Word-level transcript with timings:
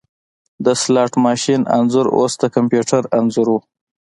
د 0.65 0.67
سلاټ 0.81 1.11
ماشین 1.25 1.61
انځور 1.77 2.07
اوس 2.17 2.33
د 2.41 2.43
کمپیوټر 2.55 3.01
انځور 3.17 3.47
و 3.51 3.55